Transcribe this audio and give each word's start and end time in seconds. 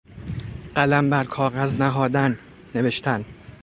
قلم 0.75 1.09
بر 1.09 1.23
کاغذ 1.23 1.75
نهادن، 1.81 2.37
نوشتن 2.75 3.25